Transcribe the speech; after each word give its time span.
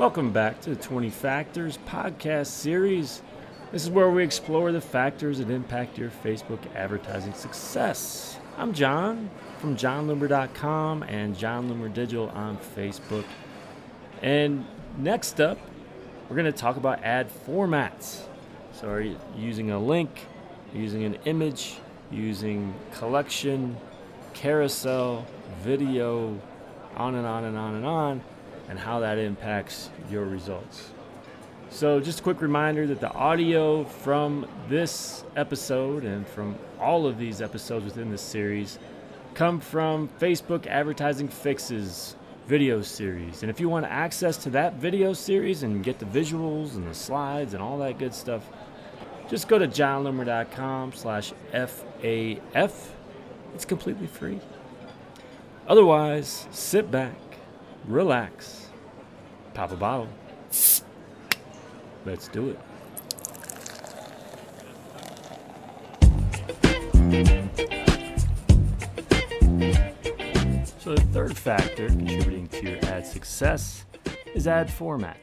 Welcome 0.00 0.32
back 0.32 0.62
to 0.62 0.70
the 0.70 0.76
20 0.76 1.10
Factors 1.10 1.78
podcast 1.86 2.46
series. 2.46 3.20
This 3.70 3.82
is 3.82 3.90
where 3.90 4.08
we 4.08 4.24
explore 4.24 4.72
the 4.72 4.80
factors 4.80 5.40
that 5.40 5.50
impact 5.50 5.98
your 5.98 6.08
Facebook 6.08 6.58
advertising 6.74 7.34
success. 7.34 8.38
I'm 8.56 8.72
Jon 8.72 9.28
from 9.58 9.76
jonloomer.com 9.76 11.02
and 11.02 11.36
Jon 11.36 11.68
Loomer 11.68 11.92
Digital 11.92 12.30
on 12.30 12.56
Facebook. 12.74 13.26
And 14.22 14.64
next 14.96 15.38
up, 15.38 15.58
we're 16.30 16.36
going 16.36 16.50
to 16.50 16.58
talk 16.58 16.78
about 16.78 17.04
ad 17.04 17.28
formats. 17.46 18.22
So, 18.72 18.88
are 18.88 19.02
you 19.02 19.18
using 19.36 19.70
a 19.70 19.78
link, 19.78 20.26
using 20.72 21.04
an 21.04 21.18
image, 21.26 21.76
using 22.10 22.72
collection, 22.94 23.76
carousel, 24.32 25.26
video, 25.62 26.40
on 26.96 27.16
and 27.16 27.26
on 27.26 27.44
and 27.44 27.58
on 27.58 27.74
and 27.74 27.84
on, 27.84 28.22
and 28.70 28.78
how 28.78 29.00
that 29.00 29.18
impacts 29.18 29.90
your 30.10 30.24
results. 30.24 30.90
So, 31.68 32.00
just 32.00 32.20
a 32.20 32.22
quick 32.22 32.40
reminder 32.40 32.86
that 32.86 33.00
the 33.00 33.12
audio 33.12 33.84
from 33.84 34.46
this 34.68 35.24
episode 35.36 36.04
and 36.04 36.26
from 36.26 36.56
all 36.80 37.06
of 37.06 37.18
these 37.18 37.42
episodes 37.42 37.84
within 37.84 38.10
this 38.10 38.22
series 38.22 38.78
come 39.34 39.60
from 39.60 40.08
Facebook 40.20 40.66
Advertising 40.66 41.28
Fixes 41.28 42.16
video 42.46 42.82
series. 42.82 43.42
And 43.42 43.50
if 43.50 43.60
you 43.60 43.68
want 43.68 43.86
access 43.86 44.36
to 44.38 44.50
that 44.50 44.74
video 44.74 45.12
series 45.12 45.62
and 45.62 45.84
get 45.84 46.00
the 46.00 46.06
visuals 46.06 46.74
and 46.74 46.86
the 46.86 46.94
slides 46.94 47.54
and 47.54 47.62
all 47.62 47.78
that 47.78 47.98
good 47.98 48.14
stuff, 48.14 48.48
just 49.28 49.46
go 49.46 49.58
to 49.58 49.68
jonloomer.com 49.68 50.92
slash 50.92 51.32
FAF. 51.52 52.72
It's 53.54 53.64
completely 53.64 54.08
free. 54.08 54.40
Otherwise, 55.68 56.48
sit 56.50 56.90
back, 56.90 57.14
relax, 57.86 58.68
pop 59.54 59.72
a 59.72 59.76
bottle. 59.76 60.08
Let's 62.04 62.28
do 62.28 62.50
it. 62.50 62.58
So, 70.78 70.94
the 70.94 71.02
third 71.12 71.36
factor 71.36 71.88
contributing 71.88 72.48
to 72.48 72.70
your 72.70 72.84
ad 72.86 73.06
success 73.06 73.84
is 74.34 74.46
ad 74.46 74.70
format. 74.70 75.18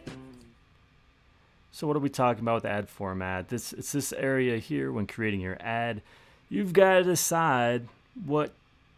So, 1.72 1.88
what 1.88 1.96
are 1.96 2.00
we 2.00 2.10
talking 2.10 2.42
about 2.42 2.64
with 2.64 2.66
ad 2.66 2.90
format? 2.90 3.50
This 3.50 3.74
it's 3.74 3.92
this 3.92 4.14
area 4.14 4.58
here 4.58 4.92
when 4.92 5.08
creating 5.08 5.42
your 5.42 5.58
ad. 5.60 6.02
You've 6.50 6.74
got 6.74 7.00
to 7.00 7.04
decide 7.04 7.88
what 8.26 8.52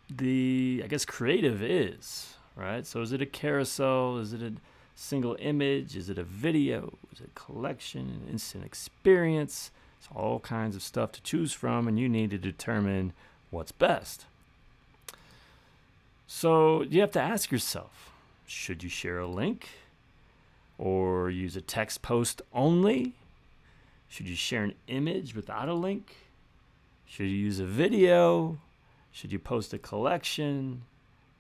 the 0.10 0.82
I 0.84 0.88
guess 0.88 1.06
creative 1.06 1.64
is, 1.64 2.36
right? 2.60 2.86
So, 2.86 3.02
is 3.02 3.12
it 3.12 3.22
a 3.22 3.26
carousel? 3.26 4.18
Is 4.18 4.34
it 4.34 4.42
a 4.42 4.54
single 4.96 5.38
image? 5.40 5.96
Is 5.96 6.10
it 6.10 6.18
a 6.18 6.24
video? 6.24 6.98
Is 7.14 7.22
it 7.22 7.30
a 7.36 7.40
collection? 7.40 8.02
An 8.02 8.32
instant 8.32 8.66
experience? 8.66 9.72
It's 9.98 10.10
all 10.16 10.40
kinds 10.40 10.76
of 10.76 10.84
stuff 10.84 11.12
to 11.14 11.22
choose 11.22 11.54
from, 11.54 11.88
and 11.88 12.00
you 12.00 12.08
need 12.10 12.32
to 12.32 12.38
determine 12.38 13.14
what's 13.50 13.72
best. 13.72 14.26
So 16.28 16.84
you 16.84 17.02
have 17.02 17.12
to 17.12 17.22
ask 17.22 17.52
yourself 17.52 18.12
should 18.46 18.84
you 18.84 18.90
share 18.90 19.20
a 19.20 19.28
link 19.28 19.68
or 20.78 21.30
use 21.30 21.56
a 21.56 21.62
text 21.62 22.02
post 22.02 22.42
only? 22.54 23.14
Should 24.08 24.28
you 24.28 24.36
share 24.36 24.64
an 24.64 24.74
image 24.88 25.36
without 25.36 25.70
a 25.70 25.74
link? 25.74 26.16
Should 27.06 27.26
you 27.26 27.38
use 27.38 27.60
a 27.60 27.66
video? 27.66 28.60
Should 29.12 29.32
you 29.32 29.40
post 29.40 29.74
a 29.74 29.78
collection? 29.78 30.84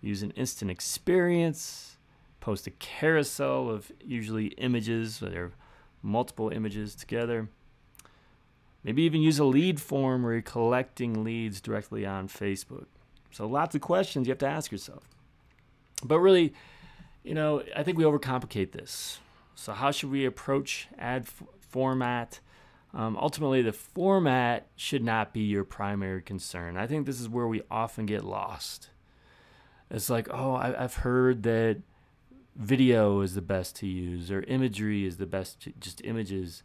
Use 0.02 0.23
an 0.23 0.31
instant 0.31 0.72
experience? 0.72 1.97
Post 2.39 2.67
a 2.67 2.72
carousel 2.72 3.69
of 3.69 3.92
usually 4.03 4.47
images, 4.58 5.22
are 5.22 5.52
multiple 6.02 6.50
images 6.50 6.95
together. 6.95 7.50
Maybe 8.83 9.03
even 9.03 9.22
use 9.22 9.39
a 9.39 9.44
lead 9.44 9.81
form 9.81 10.23
where 10.23 10.33
you're 10.33 10.42
collecting 10.42 11.23
leads 11.23 11.59
directly 11.59 12.05
on 12.05 12.30
Facebook. 12.30 12.86
So 13.32 13.45
lots 13.45 13.76
of 13.76 13.82
questions 13.82 14.27
you 14.27 14.32
have 14.32 14.39
to 14.39 14.48
ask 14.48 14.71
yourself. 14.71 15.04
But 16.04 16.20
really, 16.20 16.54
you 17.23 17.33
know, 17.33 17.64
I 17.76 17.83
think 17.83 17.98
we 17.98 18.05
overcomplicate 18.05 18.71
this. 18.71 19.20
So 19.55 19.73
how 19.73 19.92
should 19.92 20.11
we 20.11 20.26
approach 20.26 20.88
ad 20.98 21.23
f- 21.23 21.43
format? 21.59 22.39
Um, 22.93 23.17
ultimately, 23.17 23.61
the 23.61 23.73
format 23.73 24.67
should 24.76 25.04
not 25.04 25.33
be 25.33 25.42
your 25.42 25.65
primary 25.65 26.21
concern. 26.21 26.77
I 26.77 26.88
think 26.88 27.05
this 27.05 27.20
is 27.20 27.27
where 27.27 27.48
we 27.48 27.61
often 27.70 28.05
get 28.05 28.23
lost. 28.23 28.89
It's 29.92 30.10
like, 30.10 30.27
oh, 30.32 30.55
I, 30.55 30.73
have 30.80 30.95
heard 30.95 31.44
that 31.44 31.82
video 32.55 33.22
is 33.22 33.33
the 33.33 33.42
best 33.42 33.76
to 33.77 33.88
use, 33.88 34.32
or 34.32 34.42
imagery 34.44 35.05
is 35.05 35.17
the 35.17 35.26
best, 35.26 35.61
to, 35.61 35.73
just 35.80 36.02
images, 36.04 36.64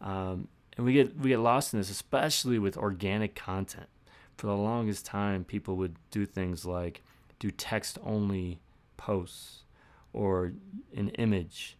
um, 0.00 0.48
and 0.76 0.84
we 0.84 0.92
get 0.92 1.16
we 1.18 1.30
get 1.30 1.40
lost 1.40 1.72
in 1.72 1.80
this, 1.80 1.90
especially 1.90 2.58
with 2.58 2.76
organic 2.76 3.34
content. 3.34 3.88
For 4.36 4.48
the 4.48 4.56
longest 4.56 5.06
time, 5.06 5.44
people 5.44 5.76
would 5.76 5.96
do 6.10 6.26
things 6.26 6.66
like 6.66 7.02
do 7.38 7.50
text 7.50 7.98
only 8.04 8.60
posts 8.98 9.64
or 10.12 10.52
an 10.94 11.08
image 11.10 11.76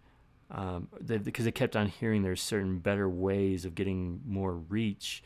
um, 0.50 0.88
they, 1.00 1.18
because 1.18 1.44
they 1.44 1.52
kept 1.52 1.76
on 1.76 1.88
hearing 1.88 2.22
there's 2.22 2.42
certain 2.42 2.78
better 2.78 3.08
ways 3.08 3.64
of 3.64 3.74
getting 3.74 4.20
more 4.24 4.52
reach. 4.52 5.22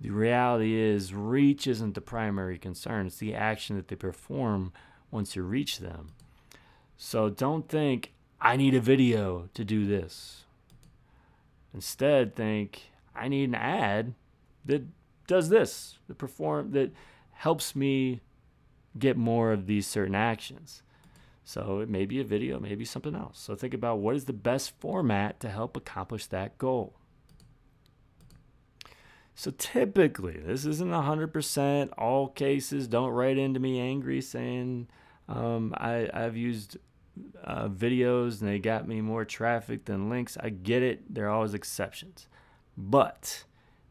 The 0.00 0.10
reality 0.10 0.74
is, 0.74 1.14
reach 1.14 1.66
isn't 1.66 1.94
the 1.94 2.00
primary 2.00 2.58
concern, 2.58 3.06
it's 3.06 3.18
the 3.18 3.34
action 3.34 3.76
that 3.76 3.88
they 3.88 3.96
perform 3.96 4.72
once 5.14 5.36
you 5.36 5.42
reach 5.42 5.78
them. 5.78 6.08
So 6.96 7.30
don't 7.30 7.68
think, 7.68 8.12
I 8.40 8.56
need 8.56 8.74
a 8.74 8.80
video 8.80 9.48
to 9.54 9.64
do 9.64 9.86
this. 9.86 10.42
Instead, 11.72 12.34
think, 12.34 12.90
I 13.14 13.28
need 13.28 13.48
an 13.48 13.54
ad 13.54 14.14
that 14.64 14.82
does 15.26 15.48
this, 15.48 15.98
that 16.08 16.18
perform 16.18 16.72
that 16.72 16.92
helps 17.32 17.74
me 17.74 18.20
get 18.98 19.16
more 19.16 19.52
of 19.52 19.66
these 19.66 19.86
certain 19.86 20.14
actions. 20.14 20.82
So 21.44 21.80
it 21.80 21.88
may 21.88 22.06
be 22.06 22.20
a 22.20 22.24
video, 22.24 22.58
maybe 22.58 22.84
something 22.84 23.14
else. 23.14 23.38
So 23.38 23.54
think 23.54 23.74
about 23.74 23.98
what 23.98 24.16
is 24.16 24.24
the 24.24 24.32
best 24.32 24.72
format 24.80 25.40
to 25.40 25.48
help 25.48 25.76
accomplish 25.76 26.26
that 26.26 26.58
goal. 26.58 26.94
So 29.34 29.50
typically, 29.50 30.38
this 30.38 30.64
isn't 30.64 30.90
100% 30.90 31.90
all 31.98 32.28
cases. 32.28 32.86
Don't 32.86 33.10
write 33.10 33.36
into 33.36 33.58
me 33.58 33.80
angry 33.80 34.20
saying 34.20 34.88
um, 35.28 35.74
I, 35.76 36.08
I've 36.12 36.36
used 36.36 36.76
uh, 37.42 37.68
videos 37.68 38.40
and 38.40 38.48
they 38.48 38.58
got 38.58 38.86
me 38.86 39.00
more 39.00 39.24
traffic 39.24 39.86
than 39.86 40.08
links. 40.08 40.36
I 40.40 40.50
get 40.50 40.82
it. 40.82 41.12
There 41.12 41.26
are 41.26 41.30
always 41.30 41.54
exceptions. 41.54 42.28
But 42.76 43.44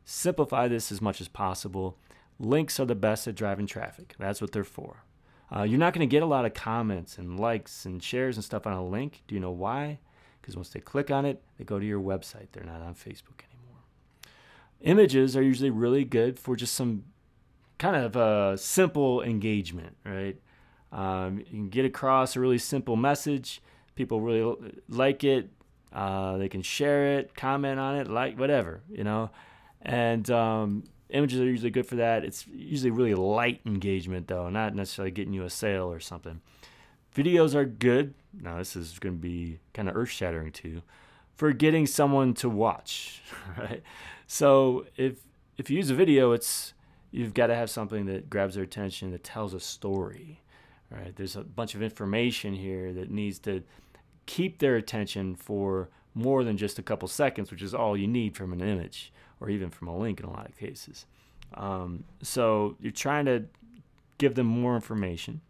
simplify 0.06 0.68
this 0.68 0.92
as 0.92 1.02
much 1.02 1.20
as 1.22 1.28
possible. 1.28 1.98
Links 2.40 2.80
are 2.80 2.86
the 2.86 2.96
best 2.96 3.28
at 3.28 3.36
driving 3.36 3.68
traffic. 3.68 4.16
That's 4.18 4.42
what 4.42 4.52
they're 4.52 4.64
for. 4.64 5.04
Uh, 5.56 5.64
you're 5.64 5.80
not 5.80 5.94
going 5.94 6.08
to 6.08 6.12
get 6.12 6.24
a 6.24 6.28
lot 6.28 6.46
of 6.46 6.54
comments 6.54 7.18
and 7.18 7.40
likes 7.40 7.86
and 7.86 8.02
shares 8.02 8.38
and 8.38 8.44
stuff 8.44 8.66
on 8.66 8.74
a 8.74 8.86
link. 8.86 9.24
Do 9.28 9.36
you 9.36 9.42
know 9.42 9.52
why? 9.52 10.00
Because 10.42 10.56
once 10.56 10.70
they 10.70 10.80
click 10.80 11.12
on 11.12 11.25
it, 11.25 11.42
they 11.58 11.64
go 11.64 11.80
to 11.80 11.86
your 11.86 12.02
website. 12.02 12.48
They're 12.52 12.64
not 12.64 12.81
on 12.81 12.96
Facebook 12.96 13.44
anymore. 13.44 13.53
Images 14.84 15.36
are 15.36 15.42
usually 15.42 15.70
really 15.70 16.06
good 16.06 16.38
for 16.38 16.56
just 16.56 16.76
some 16.76 17.06
kind 17.80 17.96
of 17.96 18.16
uh, 18.16 18.56
simple 18.56 19.22
engagement, 19.22 19.98
right? 20.06 20.40
Um, 20.92 21.40
you 21.40 21.46
can 21.46 21.70
get 21.70 21.86
across 21.86 22.36
a 22.36 22.40
really 22.40 22.60
simple 22.60 22.96
message. 22.96 23.62
People 23.96 24.22
really 24.22 24.56
like 24.88 25.24
it. 25.24 25.50
Uh, 25.92 26.38
they 26.38 26.50
can 26.50 26.62
share 26.62 27.18
it, 27.18 27.36
comment 27.36 27.80
on 27.80 27.96
it, 27.96 28.08
like 28.08 28.38
whatever, 28.38 28.82
you 28.90 29.04
know 29.04 29.30
and 29.84 30.30
um, 30.32 30.84
images 31.10 31.40
are 31.40 31.46
usually 31.46 31.70
good 31.70 31.86
for 31.86 31.96
that. 31.96 32.24
It's 32.24 32.48
usually 32.48 32.92
really 32.92 33.14
light 33.14 33.62
engagement 33.66 34.28
though, 34.28 34.50
not 34.50 34.74
necessarily 34.74 35.12
getting 35.12 35.34
you 35.34 35.44
a 35.44 35.50
sale 35.50 35.92
or 35.92 36.00
something. 36.00 36.42
Videos 37.16 37.54
are 37.54 37.66
good. 37.66 38.14
Now 38.34 38.58
this 38.58 38.76
is 38.76 38.98
going 38.98 39.16
to 39.16 39.22
be 39.22 39.60
kind 39.74 39.88
of 39.88 39.96
earth-shattering 39.96 40.52
too, 40.54 40.82
for 41.36 41.52
getting 41.54 41.86
someone 41.86 42.34
to 42.36 42.50
watch. 42.50 43.22
Right. 43.57 43.84
So 44.25 44.86
if 44.96 45.19
if 45.57 45.69
you 45.69 45.78
use 45.78 45.90
a 45.90 45.96
video, 45.96 46.31
it's 46.31 46.74
you've 47.12 47.34
got 47.34 47.48
to 47.48 47.56
have 47.56 47.69
something 47.69 48.06
that 48.06 48.30
grabs 48.30 48.56
their 48.56 48.63
attention 48.63 49.12
that 49.12 49.24
tells 49.24 49.54
a 49.54 49.60
story. 49.60 50.42
Right. 50.90 51.16
There's 51.16 51.36
a 51.36 51.44
bunch 51.44 51.75
of 51.75 51.84
information 51.84 52.54
here 52.54 52.94
that 52.94 53.12
needs 53.12 53.38
to 53.40 53.63
keep 54.25 54.60
their 54.60 54.75
attention 54.75 55.36
for 55.36 55.90
more 56.16 56.44
than 56.44 56.57
just 56.57 56.80
a 56.80 56.84
couple 56.84 57.07
seconds, 57.07 57.52
which 57.52 57.62
is 57.62 57.74
all 57.74 57.98
you 57.98 58.07
need 58.07 58.36
from 58.36 58.54
an 58.54 58.62
image 58.62 59.12
or 59.40 59.50
even 59.50 59.69
from 59.69 59.88
a 59.88 59.98
link 59.98 60.19
in 60.19 60.25
a 60.25 60.31
lot 60.31 60.48
of 60.48 60.57
cases. 60.57 61.06
Um, 61.56 62.06
so 62.22 62.75
you're 62.80 62.92
trying 62.92 63.25
to 63.25 63.46
give 64.18 64.36
them 64.36 64.48
more 64.48 64.75
information. 64.75 65.42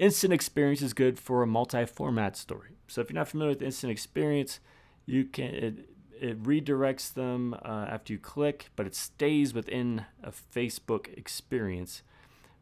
Instant 0.00 0.32
experience 0.32 0.80
is 0.80 0.94
good 0.94 1.18
for 1.18 1.42
a 1.42 1.46
multi-format 1.46 2.34
story. 2.34 2.70
So 2.88 3.02
if 3.02 3.10
you're 3.10 3.20
not 3.20 3.28
familiar 3.28 3.52
with 3.52 3.60
instant 3.60 3.90
experience, 3.90 4.58
you 5.04 5.26
can 5.26 5.54
it, 5.54 5.90
it 6.18 6.42
redirects 6.42 7.12
them 7.12 7.52
uh, 7.52 7.84
after 7.86 8.14
you 8.14 8.18
click, 8.18 8.70
but 8.76 8.86
it 8.86 8.94
stays 8.94 9.52
within 9.52 10.06
a 10.24 10.30
Facebook 10.30 11.12
experience. 11.18 12.02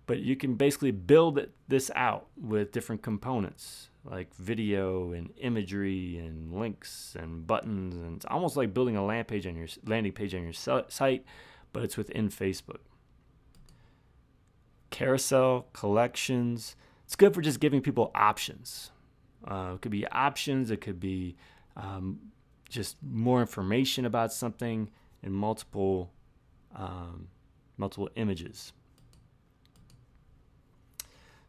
But 0.07 0.19
you 0.19 0.35
can 0.35 0.57
basically 0.57 0.91
build 0.91 1.47
this 1.69 1.93
out 1.95 2.27
with 2.37 2.73
different 2.73 3.03
components. 3.03 3.91
like 4.11 4.35
video 4.35 5.13
and 5.13 5.31
imagery 5.39 6.19
and 6.19 6.53
links 6.53 7.17
and 7.19 7.47
buttons, 7.47 7.95
and 7.95 8.17
it's 8.17 8.27
almost 8.27 8.57
like 8.57 8.73
building 8.73 8.97
a 8.97 9.05
land 9.05 9.29
page 9.29 9.47
on 9.47 9.57
your 9.57 9.69
landing 9.85 10.13
page 10.13 10.35
on 10.35 10.43
your 10.43 10.53
site, 10.53 11.25
but 11.73 11.83
it's 11.83 11.97
within 11.97 12.29
Facebook. 12.29 12.81
Carousel 14.91 15.67
collections. 15.73 16.75
It's 17.09 17.17
good 17.17 17.33
for 17.33 17.41
just 17.41 17.59
giving 17.59 17.81
people 17.81 18.11
options. 18.15 18.91
Uh, 19.43 19.73
it 19.77 19.81
could 19.81 19.91
be 19.91 20.07
options. 20.09 20.71
It 20.71 20.83
could 20.83 21.01
be 21.01 21.37
um, 21.75 22.19
just 22.69 22.99
more 23.03 23.41
information 23.41 24.05
about 24.05 24.31
something 24.31 24.91
in 25.23 25.33
multiple 25.33 26.13
um, 26.77 27.29
multiple 27.79 28.11
images. 28.17 28.75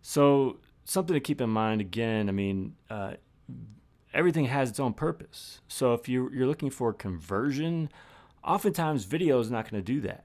So 0.02 0.60
something 0.86 1.14
to 1.14 1.20
keep 1.20 1.42
in 1.42 1.50
mind 1.50 1.82
again. 1.82 2.30
I 2.30 2.32
mean, 2.32 2.76
uh, 2.90 3.16
everything 4.14 4.46
has 4.46 4.70
its 4.70 4.80
own 4.80 4.94
purpose. 4.94 5.60
So 5.68 5.94
if 5.94 6.08
you 6.08 6.30
you're 6.34 6.48
looking 6.48 6.70
for 6.70 6.94
conversion, 6.94 7.90
oftentimes 8.46 9.04
video 9.04 9.42
is 9.42 9.52
not 9.52 9.70
going 9.70 9.84
to 9.84 9.86
do 9.86 10.00
that, 10.08 10.24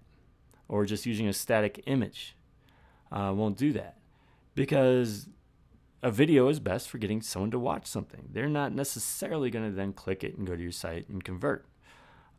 or 0.68 0.84
just 0.84 1.06
using 1.06 1.26
a 1.26 1.32
static 1.32 1.82
image 1.86 2.36
uh, 3.10 3.32
won't 3.34 3.56
do 3.56 3.72
that 3.72 3.96
because 4.54 5.28
a 6.02 6.10
video 6.10 6.48
is 6.48 6.60
best 6.60 6.88
for 6.88 6.98
getting 6.98 7.22
someone 7.22 7.50
to 7.50 7.58
watch 7.58 7.86
something. 7.86 8.28
They're 8.30 8.48
not 8.48 8.72
necessarily 8.72 9.50
going 9.50 9.70
to 9.70 9.74
then 9.74 9.92
click 9.92 10.22
it 10.22 10.36
and 10.36 10.46
go 10.46 10.54
to 10.54 10.62
your 10.62 10.72
site 10.72 11.08
and 11.08 11.24
convert. 11.24 11.66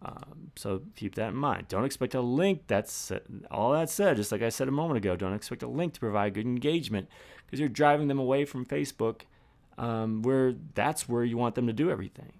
Um, 0.01 0.51
so 0.55 0.83
keep 0.95 1.15
that 1.15 1.29
in 1.29 1.35
mind. 1.35 1.67
Don't 1.67 1.85
expect 1.85 2.13
a 2.13 2.21
link. 2.21 2.63
That's 2.67 3.11
all 3.49 3.71
that 3.73 3.89
said. 3.89 4.17
Just 4.17 4.31
like 4.31 4.43
I 4.43 4.49
said 4.49 4.67
a 4.67 4.71
moment 4.71 4.97
ago, 4.97 5.15
don't 5.15 5.33
expect 5.33 5.63
a 5.63 5.67
link 5.67 5.93
to 5.93 5.99
provide 5.99 6.35
good 6.35 6.45
engagement 6.45 7.09
because 7.45 7.59
you're 7.59 7.69
driving 7.69 8.07
them 8.07 8.19
away 8.19 8.45
from 8.45 8.65
Facebook, 8.65 9.21
um, 9.77 10.21
where 10.21 10.53
that's 10.75 11.09
where 11.09 11.23
you 11.23 11.37
want 11.37 11.55
them 11.55 11.65
to 11.67 11.73
do 11.73 11.89
everything. 11.89 12.33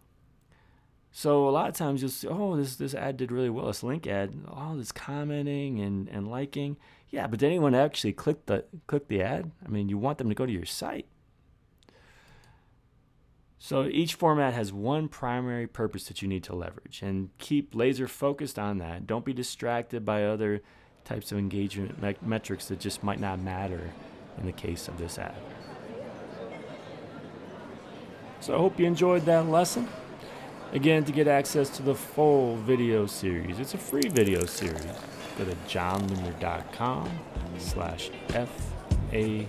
So 1.18 1.48
a 1.48 1.50
lot 1.50 1.70
of 1.70 1.76
times 1.76 2.02
you'll 2.02 2.12
see, 2.12 2.28
oh, 2.28 2.58
this 2.58 2.76
this 2.76 2.94
ad 2.94 3.16
did 3.16 3.32
really 3.32 3.50
well. 3.50 3.68
This 3.68 3.84
link 3.84 4.06
ad, 4.06 4.34
all 4.50 4.76
this 4.76 4.92
commenting 4.92 5.80
and, 5.80 6.10
and 6.10 6.30
liking. 6.30 6.76
Yeah, 7.10 7.26
but 7.28 7.40
did 7.40 7.46
anyone 7.46 7.74
actually 7.74 8.12
click 8.12 8.48
the 8.48 8.66
click 8.86 9.08
the 9.08 9.22
ad? 9.22 9.50
I 9.66 9.70
mean, 9.70 9.88
you 9.88 9.98
want 9.98 10.18
them 10.18 10.28
to 10.28 10.36
go 10.36 10.46
to 10.46 10.52
your 10.52 10.66
site. 10.66 11.06
So 13.58 13.86
each 13.86 14.16
format 14.16 14.54
has 14.56 14.74
one 14.74 15.08
primary 15.08 15.68
purpose 15.68 16.04
that 16.10 16.22
you 16.22 16.28
need 16.28 16.44
to 16.44 16.54
leverage 16.54 17.02
and 17.02 17.30
keep 17.38 17.74
laser 17.74 18.10
focused 18.10 18.60
on 18.60 18.80
that. 18.80 19.08
Don't 19.08 19.24
be 19.24 19.32
distracted 19.32 20.04
by 20.04 20.26
other 20.26 20.64
types 21.06 21.32
of 21.32 21.38
engagement 21.38 22.02
me- 22.02 22.18
metrics 22.22 22.68
that 22.68 22.82
just 22.82 23.04
might 23.04 23.22
not 23.22 23.40
matter 23.40 23.92
in 24.38 24.46
the 24.46 24.52
case 24.52 24.90
of 24.90 24.98
this 24.98 25.18
ad. 25.18 25.34
So 28.42 28.54
I 28.54 28.58
hope 28.58 28.78
you 28.78 28.86
enjoyed 28.86 29.24
that 29.24 29.48
lesson. 29.48 29.88
Again, 30.74 31.04
to 31.06 31.12
get 31.12 31.28
access 31.28 31.70
to 31.78 31.84
the 31.84 31.96
full 31.96 32.58
video 32.58 33.06
series, 33.06 33.60
it's 33.60 33.74
a 33.74 33.78
free 33.78 34.10
video 34.10 34.46
series. 34.46 34.86
Go 35.38 35.46
to 35.46 35.56
jonloomer.com 35.68 37.10
slash 37.58 38.12
F-A-F. 38.30 39.46